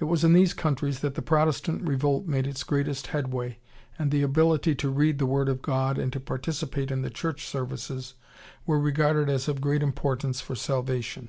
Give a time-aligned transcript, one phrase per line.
[0.00, 3.60] It was in these countries that the Protestant Revolt made its greatest headway
[3.96, 7.46] and the ability to read the Word of God and to participate in the church
[7.46, 8.14] services
[8.66, 11.28] were regarded as of great importance for salvation."